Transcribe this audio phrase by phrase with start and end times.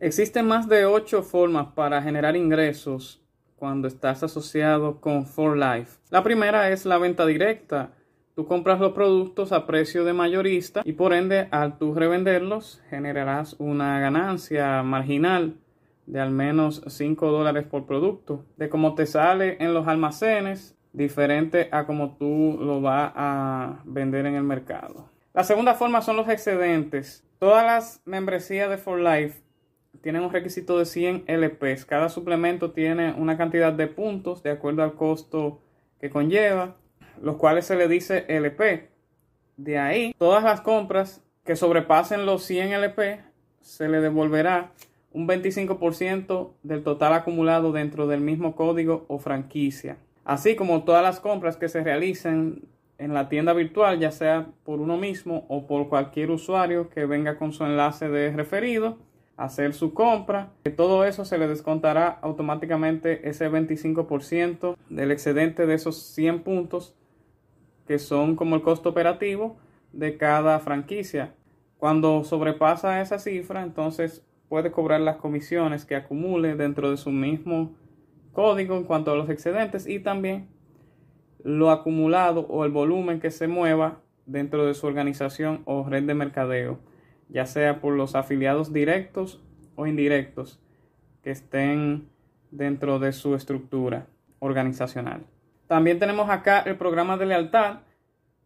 [0.00, 3.20] Existen más de 8 formas para generar ingresos
[3.56, 5.98] cuando estás asociado con For Life.
[6.10, 7.90] La primera es la venta directa.
[8.36, 13.56] Tú compras los productos a precio de mayorista y por ende al tú revenderlos generarás
[13.58, 15.56] una ganancia marginal
[16.06, 18.44] de al menos 5 dólares por producto.
[18.56, 24.26] De cómo te sale en los almacenes, diferente a como tú lo vas a vender
[24.26, 25.10] en el mercado.
[25.34, 27.24] La segunda forma son los excedentes.
[27.40, 29.47] Todas las membresías de For Life
[30.08, 31.84] tienen un requisito de 100 LPs.
[31.84, 35.60] Cada suplemento tiene una cantidad de puntos de acuerdo al costo
[36.00, 36.76] que conlleva,
[37.20, 38.88] los cuales se le dice LP.
[39.58, 43.20] De ahí, todas las compras que sobrepasen los 100 LP
[43.60, 44.72] se le devolverá
[45.12, 49.98] un 25% del total acumulado dentro del mismo código o franquicia.
[50.24, 52.62] Así como todas las compras que se realicen
[52.96, 57.36] en la tienda virtual, ya sea por uno mismo o por cualquier usuario que venga
[57.36, 58.96] con su enlace de referido,
[59.38, 60.50] hacer su compra.
[60.64, 66.94] De todo eso se le descontará automáticamente ese 25% del excedente de esos 100 puntos
[67.86, 69.56] que son como el costo operativo
[69.92, 71.34] de cada franquicia.
[71.78, 77.74] Cuando sobrepasa esa cifra, entonces puede cobrar las comisiones que acumule dentro de su mismo
[78.32, 80.48] código en cuanto a los excedentes y también
[81.44, 86.14] lo acumulado o el volumen que se mueva dentro de su organización o red de
[86.14, 86.78] mercadeo
[87.28, 89.40] ya sea por los afiliados directos
[89.76, 90.60] o indirectos
[91.22, 92.08] que estén
[92.50, 94.06] dentro de su estructura
[94.38, 95.24] organizacional.
[95.66, 97.80] También tenemos acá el programa de lealtad,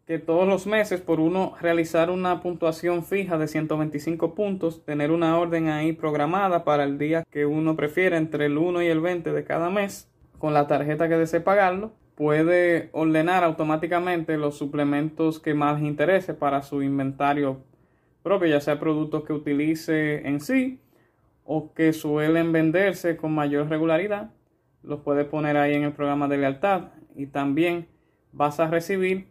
[0.07, 5.39] que todos los meses por uno realizar una puntuación fija de 125 puntos, tener una
[5.39, 9.33] orden ahí programada para el día que uno prefiera entre el 1 y el 20
[9.33, 15.55] de cada mes, con la tarjeta que desee pagarlo, puede ordenar automáticamente los suplementos que
[15.55, 17.63] más interese para su inventario
[18.23, 20.81] propio, ya sea productos que utilice en sí
[21.45, 24.31] o que suelen venderse con mayor regularidad,
[24.83, 27.89] los puedes poner ahí en el programa de lealtad y también
[28.33, 29.29] vas a recibir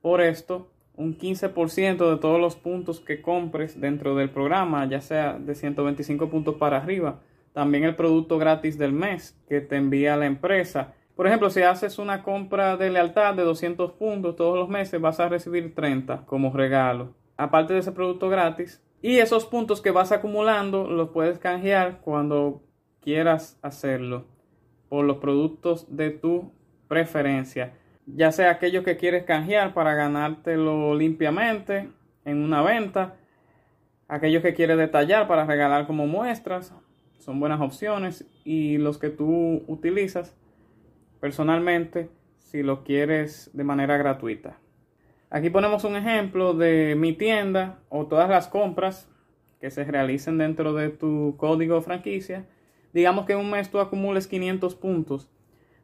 [0.00, 5.38] por esto un 15% de todos los puntos que compres dentro del programa, ya sea
[5.38, 7.20] de 125 puntos para arriba.
[7.52, 10.94] También el producto gratis del mes que te envía la empresa.
[11.14, 15.20] Por ejemplo, si haces una compra de lealtad de 200 puntos todos los meses, vas
[15.20, 18.84] a recibir 30 como regalo aparte de ese producto gratis.
[19.00, 22.62] Y esos puntos que vas acumulando los puedes canjear cuando
[23.00, 24.26] quieras hacerlo
[24.90, 26.52] por los productos de tu
[26.88, 27.74] preferencia.
[28.06, 31.88] Ya sea aquellos que quieres canjear para ganártelo limpiamente
[32.24, 33.16] en una venta.
[34.08, 36.74] Aquellos que quieres detallar para regalar como muestras.
[37.18, 38.26] Son buenas opciones.
[38.44, 40.36] Y los que tú utilizas
[41.20, 44.58] personalmente si lo quieres de manera gratuita.
[45.30, 49.10] Aquí ponemos un ejemplo de mi tienda o todas las compras
[49.60, 52.46] que se realicen dentro de tu código franquicia.
[52.94, 55.30] Digamos que en un mes tú acumules 500 puntos.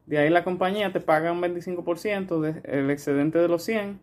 [0.06, 4.00] De ahí la compañía te paga un 25% del excedente de los 100.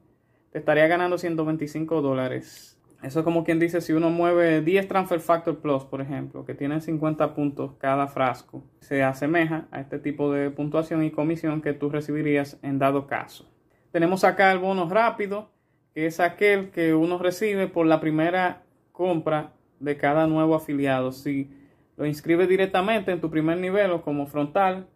[0.52, 2.80] Te estaría ganando 125 dólares.
[3.02, 6.54] Eso es como quien dice si uno mueve 10 Transfer Factor Plus, por ejemplo, que
[6.54, 8.64] tienen 50 puntos cada frasco.
[8.80, 13.51] Se asemeja a este tipo de puntuación y comisión que tú recibirías en dado caso.
[13.92, 15.50] Tenemos acá el bono rápido,
[15.94, 21.12] que es aquel que uno recibe por la primera compra de cada nuevo afiliado.
[21.12, 21.50] Si
[21.98, 24.88] lo inscribes directamente en tu primer nivel o como frontal,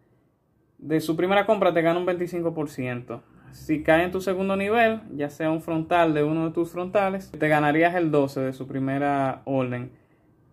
[0.78, 3.22] de su primera compra te gana un 25%.
[3.52, 7.32] Si cae en tu segundo nivel, ya sea un frontal de uno de tus frontales,
[7.32, 9.92] te ganarías el 12 de su primera orden.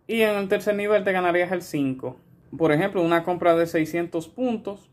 [0.06, 2.16] Y en el tercer nivel te ganarías el 5.
[2.56, 4.91] Por ejemplo, una compra de 600 puntos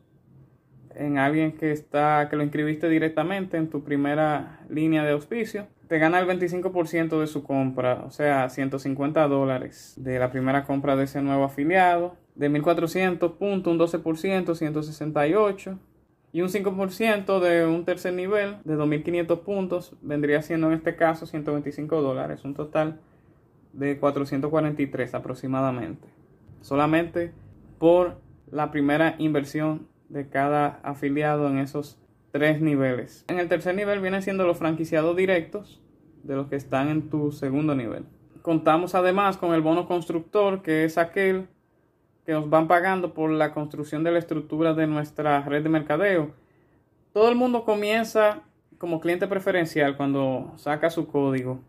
[0.99, 5.97] en alguien que está que lo inscribiste directamente en tu primera línea de auspicio, te
[5.97, 11.05] gana el 25% de su compra, o sea, 150 dólares de la primera compra de
[11.05, 12.15] ese nuevo afiliado.
[12.35, 15.79] De 1400 puntos, un 12%, 168.
[16.31, 21.25] Y un 5% de un tercer nivel de 2500 puntos vendría siendo en este caso
[21.25, 22.99] 125 dólares, un total
[23.73, 26.07] de 443 aproximadamente.
[26.61, 27.31] Solamente
[27.79, 31.97] por la primera inversión de cada afiliado en esos
[32.31, 33.25] tres niveles.
[33.27, 35.81] En el tercer nivel vienen siendo los franquiciados directos
[36.23, 38.06] de los que están en tu segundo nivel.
[38.41, 41.47] Contamos además con el bono constructor, que es aquel
[42.25, 46.31] que nos van pagando por la construcción de la estructura de nuestra red de mercadeo.
[47.13, 48.41] Todo el mundo comienza
[48.77, 51.59] como cliente preferencial cuando saca su código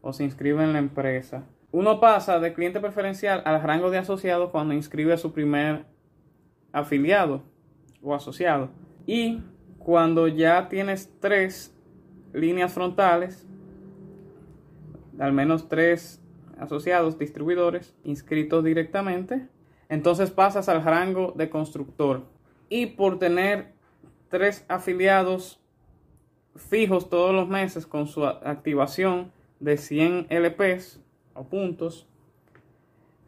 [0.00, 1.44] o se inscribe en la empresa.
[1.70, 5.86] Uno pasa de cliente preferencial al rango de asociado cuando inscribe a su primer
[6.72, 7.42] afiliado
[8.02, 8.70] o asociado.
[9.06, 9.42] Y
[9.78, 11.74] cuando ya tienes tres
[12.32, 13.46] líneas frontales,
[15.18, 16.20] al menos tres
[16.58, 19.48] asociados distribuidores inscritos directamente,
[19.88, 22.24] entonces pasas al rango de constructor.
[22.68, 23.72] Y por tener
[24.28, 25.60] tres afiliados
[26.56, 31.00] fijos todos los meses con su activación de 100 LPs
[31.34, 32.06] o puntos,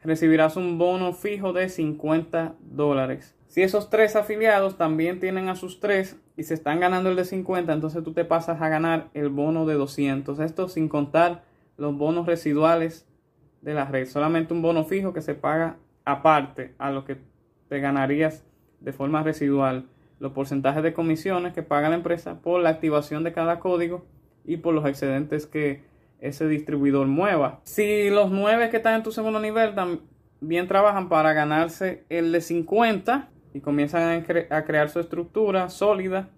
[0.03, 3.35] recibirás un bono fijo de 50 dólares.
[3.55, 7.25] Si esos tres afiliados también tienen a sus tres y se están ganando el de
[7.25, 10.41] 50, entonces tú te pasas a ganar el bono de 200.
[10.41, 11.45] Esto sin contar
[11.77, 13.07] los bonos residuales
[13.63, 14.09] de la red.
[14.09, 17.19] Solamente un bono fijo que se paga aparte a lo que
[17.69, 18.45] te ganarías
[18.81, 19.87] de forma residual.
[20.19, 24.05] Los porcentajes de comisiones que paga la empresa por la activación de cada código
[24.45, 25.85] y por los excedentes que
[26.19, 27.61] ese distribuidor mueva.
[27.63, 32.41] Si los nueve que están en tu segundo nivel también trabajan para ganarse el de
[32.41, 36.29] 50 y comienzan a, crear su estructura sólida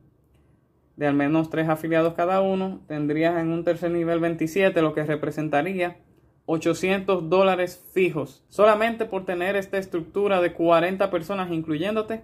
[0.96, 5.04] de al menos tres afiliados cada uno, tendrías en un tercer nivel 27, lo que
[5.04, 5.98] representaría
[6.46, 12.22] 800 dólares fijos, solamente por tener esta estructura de 40 personas, incluyéndote,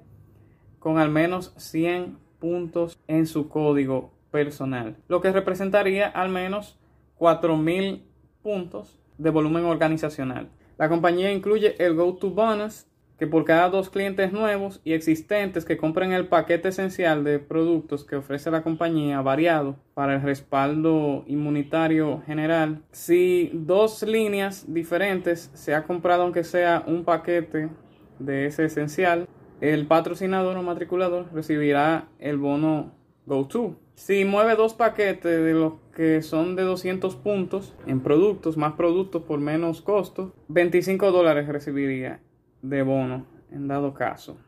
[0.78, 6.78] con al menos 100 puntos en su código personal, lo que representaría al menos
[7.18, 8.02] 4.000
[8.42, 10.48] puntos de volumen organizacional.
[10.78, 12.86] La compañía incluye el Go-To Bonus,
[13.22, 18.02] que por cada dos clientes nuevos y existentes que compren el paquete esencial de productos
[18.02, 25.72] que ofrece la compañía variado para el respaldo inmunitario general, si dos líneas diferentes se
[25.72, 27.68] ha comprado aunque sea un paquete
[28.18, 29.28] de ese esencial,
[29.60, 32.90] el patrocinador o matriculador recibirá el bono
[33.26, 33.76] Go-To.
[33.94, 39.22] Si mueve dos paquetes de los que son de 200 puntos en productos, más productos
[39.22, 42.18] por menos costo, 25 dólares recibiría
[42.62, 44.38] de bono en dado caso.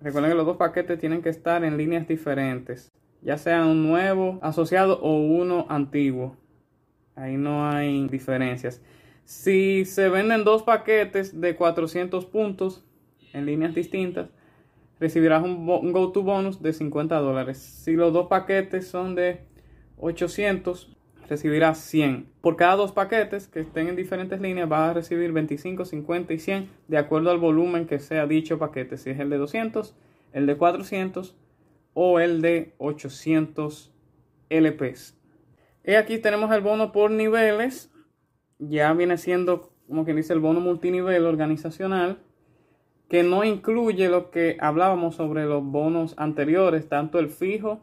[0.00, 2.92] Recuerden que los dos paquetes tienen que estar en líneas diferentes,
[3.22, 6.36] ya sea un nuevo asociado o uno antiguo.
[7.14, 8.80] Ahí no hay diferencias.
[9.24, 12.84] Si se venden dos paquetes de 400 puntos
[13.32, 14.30] en líneas distintas,
[15.00, 17.58] recibirás un, go-to bonus de 50 dólares.
[17.58, 19.40] Si los dos paquetes son de
[19.98, 20.96] 800,
[21.28, 22.28] recibirás 100.
[22.40, 26.38] Por cada dos paquetes que estén en diferentes líneas, vas a recibir 25, 50 y
[26.38, 28.96] 100 de acuerdo al volumen que sea dicho paquete.
[28.96, 29.94] Si es el de 200,
[30.32, 31.36] el de 400
[31.94, 33.92] o el de 800
[34.50, 35.16] LPs.
[35.84, 37.90] Y aquí tenemos el bono por niveles.
[38.58, 42.18] Ya viene siendo, como quien dice, el bono multinivel organizacional
[43.08, 47.80] que no incluye lo que hablábamos sobre los bonos anteriores, tanto el fijo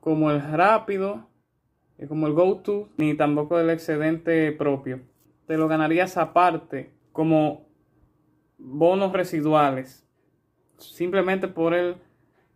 [0.00, 1.27] como el rápido,
[2.06, 5.00] como el go-to, ni tampoco el excedente propio.
[5.46, 7.66] Te lo ganarías aparte como
[8.58, 10.06] bonos residuales,
[10.78, 11.96] simplemente por el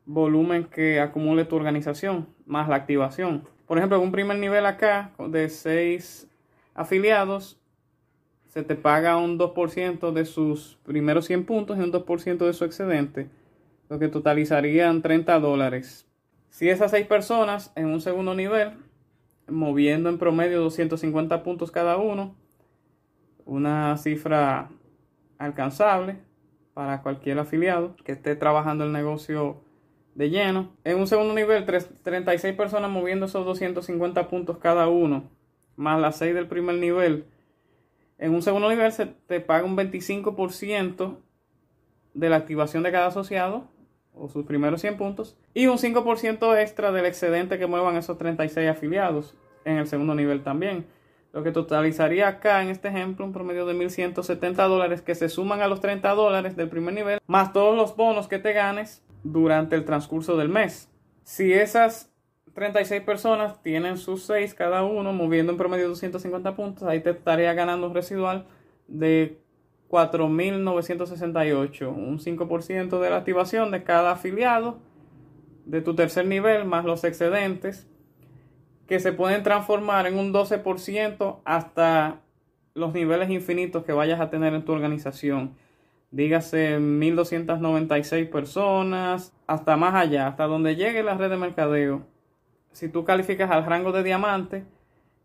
[0.04, 3.48] volumen que acumule tu organización, más la activación.
[3.66, 6.28] Por ejemplo, en un primer nivel acá de 6
[6.74, 7.58] afiliados,
[8.48, 12.64] se te paga un 2% de sus primeros 100 puntos y un 2% de su
[12.64, 13.30] excedente,
[13.88, 16.06] lo que totalizarían 30 dólares.
[16.50, 18.72] Si esas 6 personas en un segundo nivel,
[19.48, 22.34] moviendo en promedio 250 puntos cada uno,
[23.44, 24.70] una cifra
[25.38, 26.18] alcanzable
[26.74, 29.62] para cualquier afiliado que esté trabajando el negocio
[30.14, 30.72] de lleno.
[30.84, 35.30] En un segundo nivel, 36 personas moviendo esos 250 puntos cada uno,
[35.76, 37.26] más las 6 del primer nivel,
[38.18, 41.18] en un segundo nivel se te paga un 25%
[42.14, 43.68] de la activación de cada asociado
[44.14, 48.68] o sus primeros 100 puntos y un 5% extra del excedente que muevan esos 36
[48.68, 50.86] afiliados en el segundo nivel también.
[51.32, 55.62] Lo que totalizaría acá en este ejemplo un promedio de 1.170 dólares que se suman
[55.62, 59.76] a los 30 dólares del primer nivel más todos los bonos que te ganes durante
[59.76, 60.90] el transcurso del mes.
[61.24, 62.12] Si esas
[62.54, 67.54] 36 personas tienen sus 6 cada uno, moviendo en promedio 250 puntos, ahí te estaría
[67.54, 68.46] ganando un residual
[68.88, 69.40] de
[69.92, 74.78] 4.968, un 5% de la activación de cada afiliado
[75.66, 77.86] de tu tercer nivel más los excedentes
[78.86, 82.22] que se pueden transformar en un 12% hasta
[82.72, 85.56] los niveles infinitos que vayas a tener en tu organización.
[86.10, 92.06] Dígase 1296 personas, hasta más allá, hasta donde llegue la red de mercadeo.
[92.72, 94.64] Si tú calificas al rango de diamante,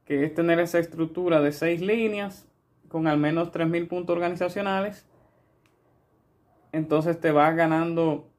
[0.03, 2.46] que es tener esa estructura de 6 líneas
[2.87, 5.05] con al menos 3000 puntos organizacionales,
[6.71, 8.29] entonces te vas ganando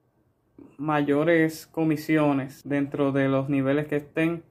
[0.76, 4.42] mayores comisiones dentro de los niveles que estén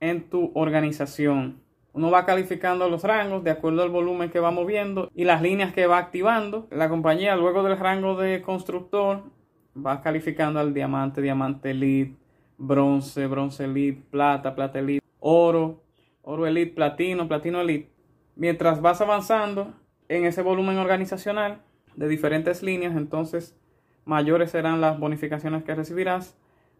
[0.00, 1.60] en tu organización.
[1.92, 5.72] Uno va calificando los rangos de acuerdo al volumen que va moviendo y las líneas
[5.72, 6.66] que va activando.
[6.70, 9.22] La compañía luego del rango de constructor
[9.74, 12.16] va calificando al diamante, diamante elite,
[12.58, 15.82] bronce, bronce elite, plata, plata elite, oro,
[16.22, 17.95] oro elite, platino, platino elite.
[18.36, 19.72] Mientras vas avanzando
[20.08, 21.62] en ese volumen organizacional
[21.96, 23.58] de diferentes líneas, entonces
[24.04, 26.36] mayores serán las bonificaciones que recibirás,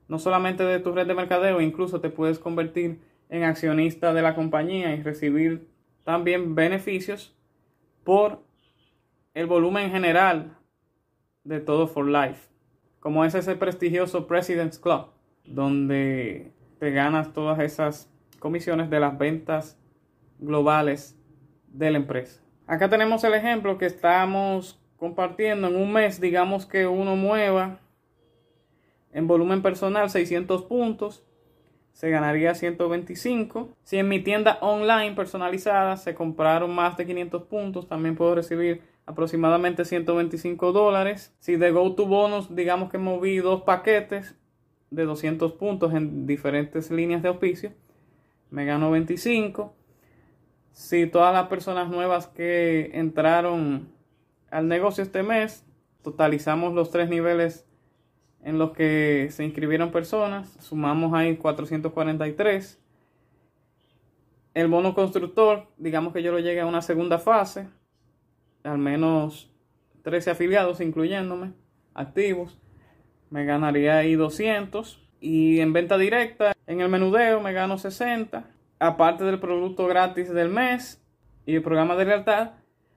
[0.07, 4.35] no solamente de tu red de mercadeo, incluso te puedes convertir en accionista de la
[4.35, 5.67] compañía y recibir
[6.05, 7.35] también beneficios
[8.05, 8.45] por
[9.33, 10.59] el volumen general
[11.43, 12.49] de todo for life,
[13.01, 15.07] como es ese prestigioso President's Club,
[15.47, 19.79] donde te ganas todas esas comisiones de las ventas
[20.39, 21.16] globales
[21.77, 22.41] de la empresa.
[22.67, 27.81] Acá tenemos el ejemplo que estamos compartiendo en un mes, digamos que uno mueva
[29.13, 31.23] en volumen personal 600 puntos,
[31.93, 33.71] se ganaría 125.
[33.83, 38.83] Si en mi tienda online personalizada se compraron más de 500 puntos, también puedo recibir
[39.07, 41.35] aproximadamente 125 dólares.
[41.39, 44.35] Si de Go to Bonus, digamos que moví dos paquetes
[44.91, 47.73] de 200 puntos en diferentes líneas de auspicio,
[48.51, 49.76] me gano 25.
[50.77, 53.89] Si todas las personas nuevas que entraron
[54.51, 55.65] al negocio este mes,
[56.03, 57.67] totalizamos los tres niveles
[58.43, 62.79] en los que se inscribieron personas, sumamos ahí 443.
[64.53, 67.69] El bono constructor, digamos que yo lo llegué a una segunda fase,
[68.63, 69.51] al menos
[70.03, 71.55] 13 afiliados, incluyéndome,
[71.95, 72.59] activos,
[73.31, 75.03] me ganaría ahí 200.
[75.21, 78.56] Y en venta directa, en el menudeo me gano 60.
[78.79, 81.03] Aparte del producto gratis del mes
[81.47, 82.51] y el programa de lealtad,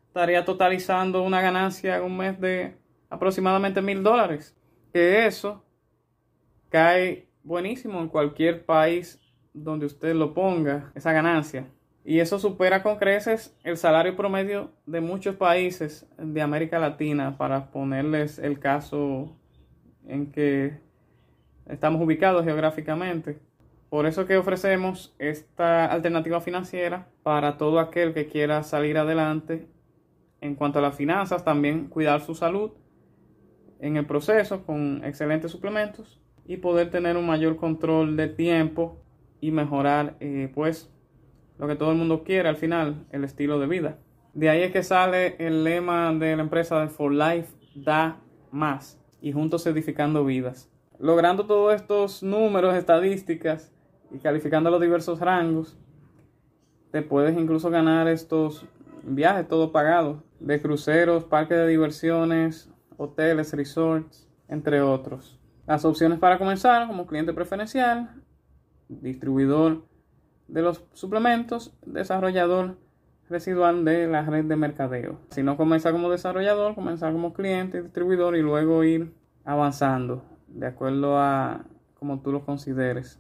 [0.08, 2.76] estaría totalizando una ganancia en un mes de
[3.10, 4.56] aproximadamente mil dólares.
[4.92, 5.64] Que eso
[6.70, 9.20] cae buenísimo en cualquier país
[9.54, 11.68] donde usted lo ponga, esa ganancia.
[12.04, 17.72] Y eso supera con creces el salario promedio de muchos países de América Latina, para
[17.72, 19.38] ponerles el caso
[20.08, 20.80] en que
[21.68, 23.40] estamos ubicados geográficamente.
[23.90, 29.68] Por eso que ofrecemos esta alternativa financiera para todo aquel que quiera salir adelante
[30.42, 32.72] en cuanto a las finanzas, también cuidar su salud
[33.80, 39.02] en el proceso con excelentes suplementos y poder tener un mayor control de tiempo
[39.42, 40.92] y mejorar eh, pues
[41.58, 43.98] lo que todo el mundo quiere al final, el estilo de vida.
[44.34, 49.02] De ahí es que sale el lema de la empresa de For Life, da más
[49.22, 50.72] y juntos edificando vidas.
[51.00, 53.74] Logrando todos estos números, estadísticas
[54.12, 55.78] y calificando los diversos rangos,
[56.92, 58.66] te puedes incluso ganar estos
[59.04, 65.40] viajes todo pagado de cruceros, parques de diversiones, hoteles, resorts, entre otros.
[65.68, 68.10] Las opciones para comenzar como cliente preferencial,
[68.88, 69.86] distribuidor
[70.48, 72.78] de los suplementos, desarrollador
[73.30, 75.20] residual de la red de mercadeo.
[75.30, 79.14] Si no comienza como desarrollador, comenzar como cliente, distribuidor y luego ir
[79.46, 83.20] avanzando de acuerdo a como tú lo consideres.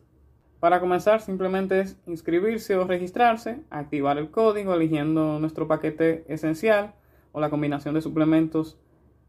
[0.59, 6.95] Para comenzar simplemente es inscribirse o registrarse, activar el código eligiendo nuestro paquete esencial
[7.31, 8.77] o la combinación de suplementos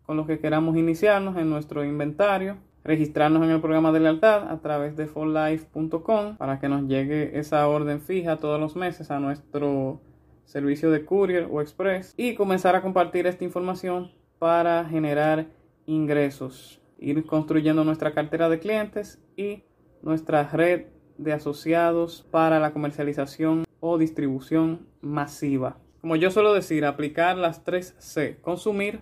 [0.05, 4.61] con los que queramos iniciarnos en nuestro inventario, registrarnos en el programa de lealtad a
[4.61, 10.01] través de forlife.com para que nos llegue esa orden fija todos los meses a nuestro
[10.47, 14.11] servicio de courier o express y comenzar a compartir esta información
[14.41, 15.47] para generar
[15.87, 19.63] ingresos, ir construyendo nuestra cartera de clientes y
[20.03, 20.87] nuestra red
[21.23, 25.77] de asociados para la comercialización o distribución masiva.
[26.01, 29.01] Como yo suelo decir, aplicar las tres C, consumir,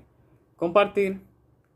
[0.56, 1.20] compartir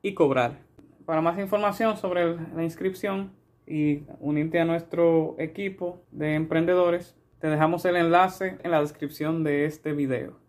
[0.02, 0.58] y cobrar.
[1.06, 3.32] Para más información sobre la inscripción
[3.66, 9.64] y unirte a nuestro equipo de emprendedores, te dejamos el enlace en la descripción de
[9.64, 10.42] este video.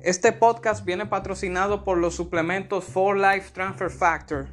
[0.00, 4.46] Este podcast viene patrocinado por los suplementos For Life Transfer Factor,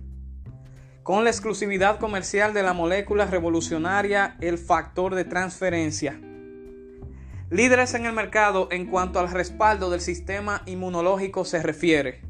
[1.03, 6.19] con la exclusividad comercial de la molécula revolucionaria el factor de transferencia.
[7.49, 12.21] Líderes en el mercado en cuanto al respaldo del sistema inmunológico se refiere.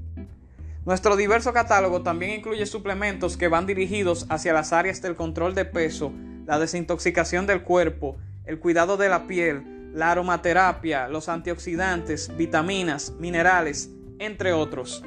[0.86, 5.66] Nuestro diverso catálogo también incluye suplementos que van dirigidos hacia las áreas del control de
[5.66, 6.12] peso,
[6.46, 13.92] la desintoxicación del cuerpo, el cuidado de la piel, la aromaterapia, los antioxidantes, vitaminas, minerales,
[14.20, 15.04] entre otros.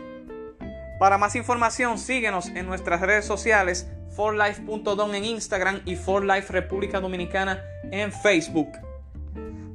[0.98, 7.62] Para más información, síguenos en nuestras redes sociales, forlife.don en Instagram y forlife República Dominicana
[7.90, 8.68] en Facebook.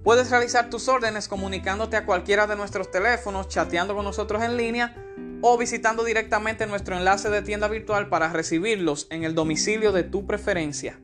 [0.03, 4.95] Puedes realizar tus órdenes comunicándote a cualquiera de nuestros teléfonos, chateando con nosotros en línea
[5.41, 10.25] o visitando directamente nuestro enlace de tienda virtual para recibirlos en el domicilio de tu
[10.25, 10.99] preferencia.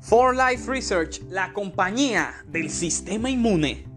[0.00, 3.95] For Life Research, la compañía del sistema inmune.